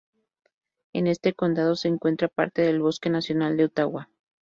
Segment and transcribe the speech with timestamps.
[0.93, 4.09] En este condado se encuentra parte del bosque nacional de "Ottawa".